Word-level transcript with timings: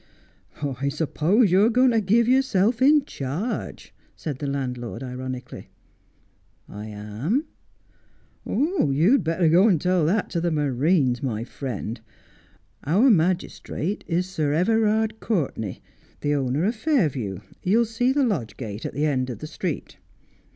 'I 0.79 0.89
suppose 0.89 1.51
you 1.51 1.61
are 1.63 1.69
going 1.69 1.91
to 1.91 2.01
give 2.01 2.27
yourself 2.27 2.81
in 2.81 3.05
charge,' 3.05 3.93
said 4.15 4.39
the 4.39 4.47
landlord 4.47 5.03
ironically.' 5.03 5.69
I 6.67 6.87
am.'' 6.87 7.45
You'd 8.47 9.23
better 9.23 9.47
go 9.47 9.67
and 9.67 9.79
tell 9.79 10.03
that 10.07 10.31
to 10.31 10.41
the 10.41 10.49
marines, 10.49 11.21
my 11.21 11.43
friend. 11.43 12.01
Our 12.83 13.11
magistrate 13.11 14.03
is 14.07 14.27
Sir 14.27 14.53
Everard 14.53 15.19
Courtenay, 15.19 15.81
the 16.21 16.33
owner 16.33 16.65
of 16.65 16.75
Fairview. 16.77 17.41
You 17.61 17.77
will 17.77 17.85
see 17.85 18.11
the 18.11 18.25
lodge 18.25 18.57
gate 18.57 18.87
at 18.87 18.95
the 18.95 19.05
end 19.05 19.29
of 19.29 19.37
the 19.37 19.45
street. 19.45 19.97